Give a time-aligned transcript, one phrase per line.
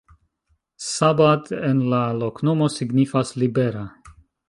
[0.91, 3.89] Szabad en la loknomo signifas: libera.